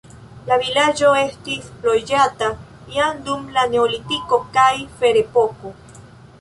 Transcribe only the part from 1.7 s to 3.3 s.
loĝata jam